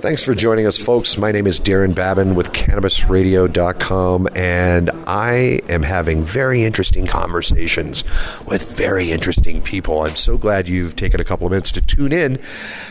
[0.00, 1.18] Thanks for joining us, folks.
[1.18, 8.04] My name is Daron Babin with CannabisRadio.com, and I am having very interesting conversations
[8.46, 10.02] with very interesting people.
[10.04, 12.38] I'm so glad you've taken a couple of minutes to tune in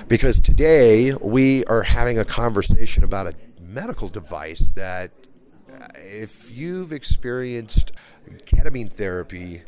[0.10, 5.12] because today we are having a conversation about a medical device that,
[5.96, 7.94] if you've experienced
[8.46, 9.64] ketamine therapy,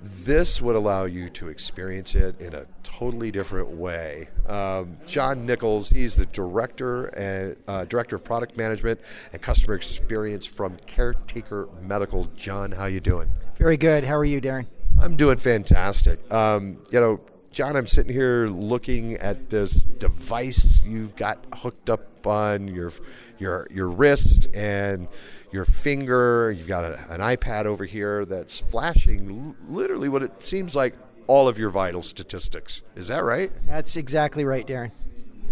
[0.00, 4.28] this would allow you to experience it in a totally different way.
[4.46, 9.00] Um, John Nichols, he's the director and uh, director of product management
[9.32, 12.24] and customer experience from Caretaker Medical.
[12.36, 13.28] John, how you doing?
[13.56, 14.04] Very good.
[14.04, 14.66] How are you, Daron?
[15.00, 16.32] I'm doing fantastic.
[16.32, 17.20] Um, you know,
[17.58, 22.92] John, I'm sitting here looking at this device you've got hooked up on your
[23.40, 25.08] your your wrist and
[25.50, 26.54] your finger.
[26.56, 30.94] You've got a, an iPad over here that's flashing literally what it seems like
[31.26, 32.84] all of your vital statistics.
[32.94, 33.50] Is that right?
[33.66, 34.92] That's exactly right, Daron.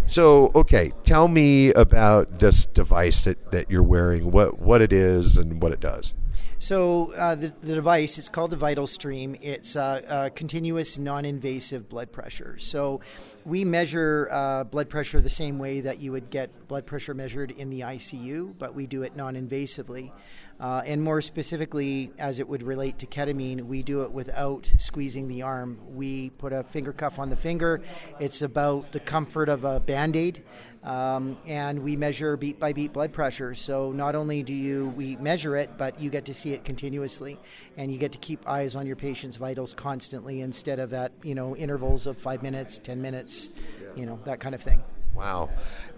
[0.08, 5.36] So, okay, tell me about this device that, that you're wearing, what, what it is
[5.36, 6.14] and what it does.
[6.58, 9.38] So uh, the, the device, it's called the VitalStream.
[9.42, 12.56] It's uh, continuous non-invasive blood pressure.
[12.58, 13.00] So
[13.44, 17.50] we measure uh, blood pressure the same way that you would get blood pressure measured
[17.50, 20.12] in the ICU, but we do it non-invasively.
[20.58, 25.28] Uh, and more specifically, as it would relate to ketamine, we do it without squeezing
[25.28, 25.78] the arm.
[25.88, 27.82] We put a finger cuff on the finger.
[28.18, 30.42] It's about the comfort of a band aid.
[30.86, 33.54] Um, and we measure beat by beat blood pressure.
[33.56, 37.40] So not only do you we measure it, but you get to see it continuously,
[37.76, 41.34] and you get to keep eyes on your patient's vitals constantly instead of at you
[41.34, 43.50] know intervals of five minutes, ten minutes,
[43.96, 44.80] you know that kind of thing.
[45.12, 45.50] Wow,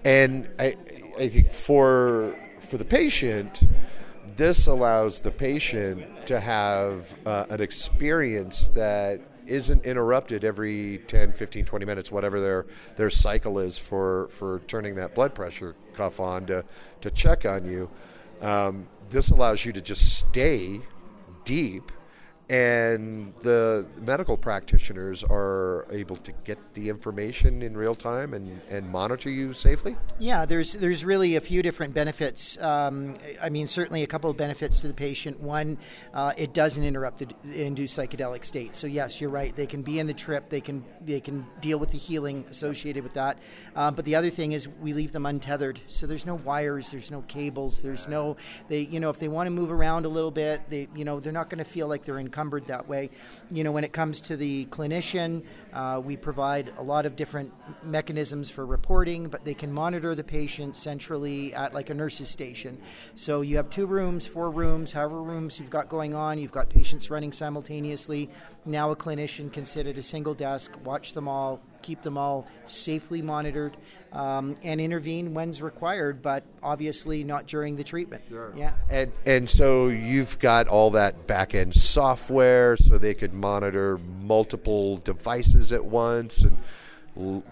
[0.05, 0.77] and I,
[1.19, 3.61] I think for for the patient,
[4.37, 11.65] this allows the patient to have uh, an experience that isn't interrupted every 10, 15,
[11.65, 12.67] 20 minutes, whatever their
[12.97, 16.65] their cycle is for, for turning that blood pressure cuff on to,
[17.01, 17.91] to check on you.
[18.41, 20.81] Um, this allows you to just stay
[21.45, 21.91] deep
[22.49, 28.89] and the medical practitioners are able to get the information in real time and, and
[28.89, 29.97] monitor you safely?
[30.19, 32.57] Yeah, there's there's really a few different benefits.
[32.59, 35.41] Um, I mean, certainly a couple of benefits to the patient.
[35.41, 35.77] One,
[36.15, 38.75] uh, it doesn't interrupt the induced psychedelic state.
[38.75, 39.55] So yes, you're right.
[39.55, 40.49] They can be in the trip.
[40.49, 43.39] They can they can deal with the healing associated with that.
[43.77, 45.81] Uh, but the other thing is we leave them untethered.
[45.87, 46.91] So there's no wires.
[46.91, 47.83] There's no cables.
[47.83, 48.39] There's no
[48.69, 51.21] they you know if they want to move around a little bit, they you know
[51.21, 53.11] they're not going to feel like they're in encumbered that way.
[53.51, 57.53] You know, when it comes to the clinician, uh, we provide a lot of different
[57.83, 62.79] mechanisms for reporting, but they can monitor the patient centrally at like a nurse's station.
[63.17, 66.39] So you have two rooms, four rooms, however rooms you've got going on.
[66.39, 68.31] You've got patients running simultaneously.
[68.65, 72.47] Now a clinician can sit at a single desk, watch them all, keep them all
[72.67, 73.77] safely monitored,
[74.13, 78.23] um, and intervene when's required, but obviously not during the treatment.
[78.29, 78.53] Sure.
[78.57, 78.73] Yeah.
[78.91, 84.99] And and so you've got all that back end software, so they could monitor multiple
[84.99, 86.59] devices at once and.
[87.19, 87.43] L-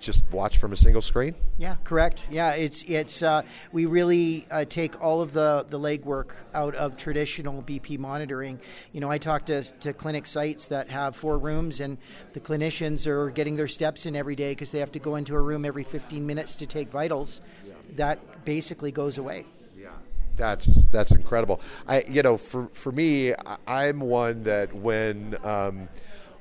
[0.00, 1.34] just watch from a single screen?
[1.56, 2.26] Yeah, correct.
[2.30, 3.42] Yeah, it's it's uh,
[3.72, 8.60] we really uh, take all of the the legwork out of traditional BP monitoring.
[8.92, 11.98] You know, I talk to to clinic sites that have four rooms, and
[12.32, 15.34] the clinicians are getting their steps in every day because they have to go into
[15.34, 17.40] a room every 15 minutes to take vitals.
[17.66, 17.74] Yeah.
[17.96, 19.46] That basically goes away.
[19.76, 19.90] Yeah,
[20.36, 21.60] that's that's incredible.
[21.86, 23.34] I you know for for me,
[23.66, 25.36] I'm one that when.
[25.44, 25.88] Um,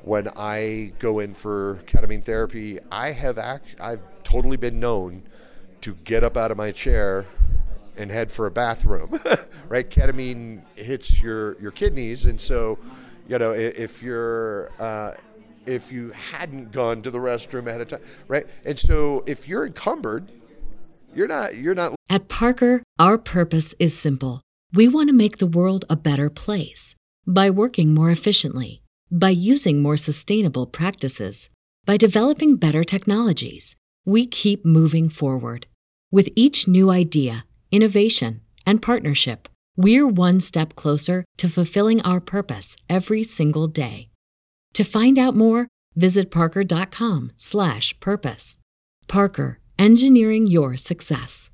[0.08, 5.24] when I go in for ketamine therapy, I have act- I've totally been known
[5.82, 7.26] to get up out of my chair
[7.98, 9.20] and head for a bathroom.
[9.68, 9.90] right?
[9.90, 12.78] Ketamine hits your your kidneys, and so
[13.28, 15.12] you know if you're uh,
[15.66, 18.48] if you hadn't gone to the restroom ahead of time, right?
[18.66, 20.32] And so if you're encumbered,
[21.14, 21.56] You're not.
[21.56, 21.96] You're not.
[22.10, 24.42] At Parker, our purpose is simple.
[24.74, 26.96] We want to make the world a better place
[27.26, 28.82] by working more efficiently,
[29.12, 31.50] by using more sustainable practices,
[31.86, 33.76] by developing better technologies.
[34.06, 35.68] We keep moving forward.
[36.12, 42.76] With each new idea, innovation, and partnership, we're one step closer to fulfilling our purpose
[42.90, 44.10] every single day.
[44.74, 48.58] To find out more, visit parker.com/purpose.
[49.08, 51.50] Parker, engineering your success.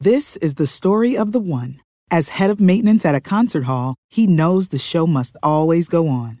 [0.00, 1.80] This is the story of the one.
[2.10, 6.08] As head of maintenance at a concert hall, he knows the show must always go
[6.08, 6.40] on.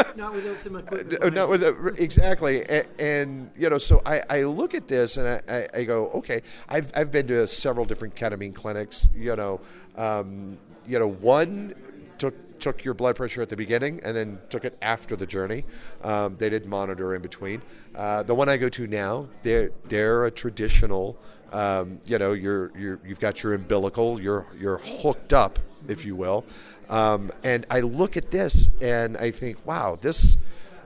[0.16, 1.22] Not without some equipment.
[1.22, 5.16] Uh, Not with a, exactly, and, and you know, so I, I look at this
[5.16, 9.08] and I, I, I go, okay, I've, I've been to several different ketamine clinics.
[9.14, 9.60] You know,
[9.96, 11.74] um, you know, one
[12.22, 15.64] took took your blood pressure at the beginning and then took it after the journey.
[16.04, 17.60] Um, they did monitor in between.
[17.96, 21.16] Uh, the one I go to now, they're they're a traditional.
[21.52, 24.20] Um, you know, you're, you're you've got your umbilical.
[24.20, 25.58] You're you're hooked up,
[25.88, 26.44] if you will.
[26.88, 30.36] Um, and I look at this and I think, wow, this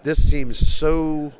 [0.04, 1.34] this seems so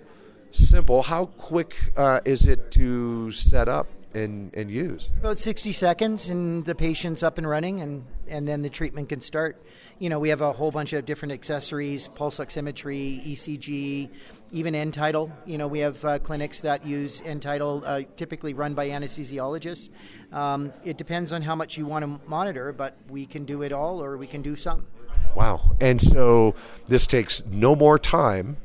[0.52, 1.02] simple.
[1.04, 5.11] How quick uh, is it to set up and, and use?
[5.21, 9.21] About 60 seconds, and the patient's up and running, and, and then the treatment can
[9.21, 9.63] start.
[9.99, 14.11] You know, we have a whole bunch of different accessories pulse oximetry, ECG,
[14.53, 15.33] even end-tidal.
[15.45, 19.91] You know, we have uh, clinics that use end-tidal, uh, typically run by anesthesiologists.
[20.33, 23.73] Um, it depends on how much you want to monitor, but we can do it
[23.73, 24.87] all or we can do some.
[25.35, 25.77] Wow.
[25.81, 26.55] And so
[26.89, 28.57] this takes no more time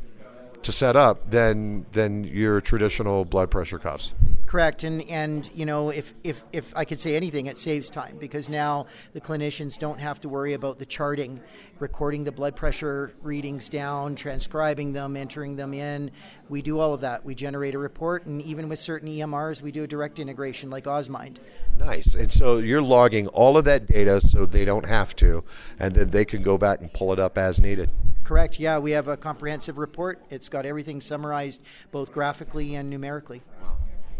[0.64, 4.14] to set up than than your traditional blood pressure cuffs.
[4.52, 8.18] Correct, and and you know if if if I could say anything, it saves time
[8.20, 11.40] because now the clinicians don't have to worry about the charting,
[11.80, 16.12] recording the blood pressure readings down, transcribing them, entering them in.
[16.50, 17.24] We do all of that.
[17.24, 20.86] We generate a report, and even with certain EMRs, we do a direct integration like
[20.86, 21.40] Osmind.
[21.78, 22.14] Nice.
[22.14, 25.46] And so you're logging all of that data so they don't have to,
[25.80, 27.90] and then they can go back and pull it up as needed.
[28.26, 28.60] Correct.
[28.60, 30.22] Yeah, we have a comprehensive report.
[30.30, 33.44] It's got everything summarized both graphically and numerically.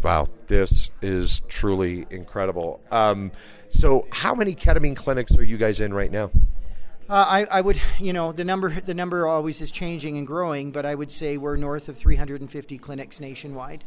[0.02, 2.80] Wow, this is truly incredible.
[2.90, 3.30] Um,
[3.70, 6.30] so, how many ketamine clinics are you guys in right now?
[7.08, 10.72] Uh, I, I would, you know, the number the number always is changing and growing,
[10.72, 13.84] but I would say we're north of 350 clinics nationwide.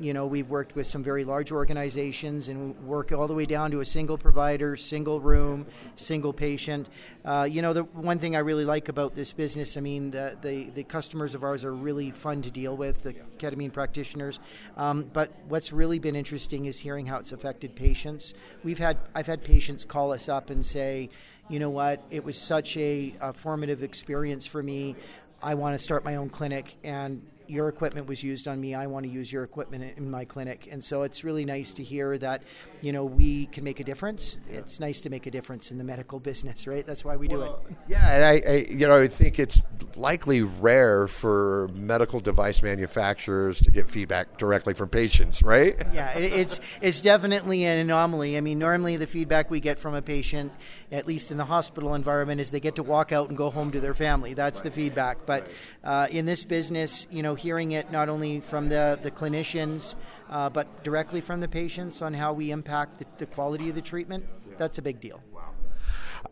[0.00, 3.70] You know, we've worked with some very large organizations and work all the way down
[3.70, 6.88] to a single provider, single room, single patient.
[7.24, 10.36] Uh, you know, the one thing I really like about this business, I mean, the,
[10.42, 14.40] the, the customers of ours are really fun to deal with, the ketamine practitioners.
[14.76, 18.34] Um, but what's really been interesting is hearing how it's affected patients.
[18.64, 21.08] We've had I've had patients call us up and say,
[21.48, 24.96] you know what, it was such a, a formative experience for me.
[25.40, 28.74] I want to start my own clinic and your equipment was used on me.
[28.74, 30.68] I want to use your equipment in my clinic.
[30.70, 32.42] And so it's really nice to hear that,
[32.82, 34.36] you know, we can make a difference.
[34.48, 36.86] It's nice to make a difference in the medical business, right?
[36.86, 37.52] That's why we do it.
[37.88, 39.60] Yeah, and I, I, you know, I think it's
[39.96, 45.76] likely rare for medical device manufacturers to get feedback directly from patients, right?
[45.90, 48.36] Yeah, it, it's it's definitely an anomaly.
[48.36, 50.52] I mean, normally the feedback we get from a patient,
[50.92, 53.72] at least in the hospital environment, is they get to walk out and go home
[53.72, 54.34] to their family.
[54.34, 55.24] That's the feedback.
[55.24, 55.50] But
[55.82, 59.94] uh, in this business, you know, hearing it not only from the the clinicians,
[60.30, 63.82] uh, but directly from the patients on how we impact the, the quality of the
[63.82, 64.24] treatment,
[64.58, 65.22] that's a big deal.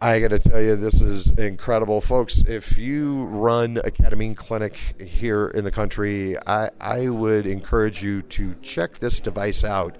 [0.00, 2.42] I got to tell you, this is incredible, folks.
[2.46, 8.22] If you run a ketamine clinic here in the country, I, I would encourage you
[8.22, 9.96] to check this device out.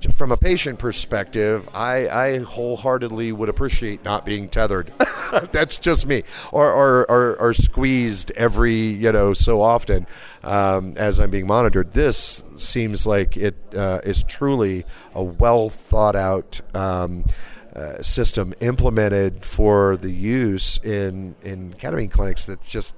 [0.00, 4.92] Just from a patient perspective, I, I wholeheartedly would appreciate not being tethered.
[5.52, 10.06] That's just me, or, or, or, or, squeezed every you know so often
[10.42, 11.92] um, as I'm being monitored.
[11.92, 16.60] This seems like it uh, is truly a well thought out.
[16.74, 17.24] Um,
[17.76, 22.96] uh, system implemented for the use in in ketamine clinics that's just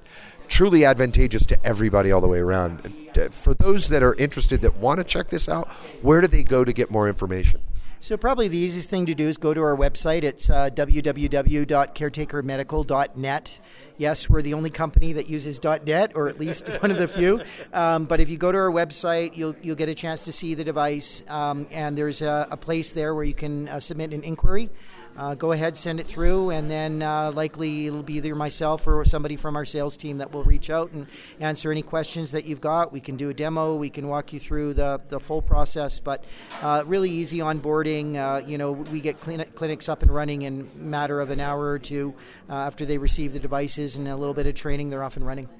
[0.48, 3.10] truly advantageous to everybody all the way around.
[3.16, 5.68] Uh, for those that are interested that want to check this out,
[6.02, 7.60] where do they go to get more information?
[8.02, 10.22] So probably the easiest thing to do is go to our website.
[10.22, 13.60] It's uh, www.caretakermedical.net.
[13.98, 17.42] Yes, we're the only company that uses .net, or at least one of the few.
[17.74, 20.54] Um, but if you go to our website, you'll you'll get a chance to see
[20.54, 24.24] the device, um, and there's a, a, place there where you can uh, submit an
[24.24, 24.70] inquiry.
[25.20, 29.04] Uh, go ahead, send it through, and then uh, likely it'll be either myself or
[29.04, 31.06] somebody from our sales team that will reach out and
[31.40, 32.90] answer any questions that you've got.
[32.90, 36.24] We can do a demo, we can walk you through the, the full process, but
[36.62, 38.16] uh, really easy onboarding.
[38.16, 41.70] Uh, you know, we get clinic, clinics up and running in matter of an hour
[41.70, 42.14] or two
[42.48, 45.26] uh, after they receive the devices and a little bit of training, they're off and
[45.26, 45.50] running.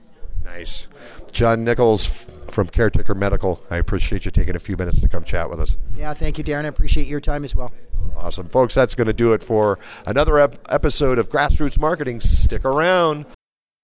[0.50, 0.87] Nice.
[1.33, 2.04] John Nichols
[2.50, 5.76] from Caretaker Medical, I appreciate you taking a few minutes to come chat with us.
[5.97, 6.64] Yeah, thank you, Daron.
[6.64, 7.73] I appreciate your time as well.
[8.16, 8.49] Awesome.
[8.49, 12.21] Folks, that's going to do it for another ep- episode of Grassroots Marketing.
[12.21, 13.26] Stick around.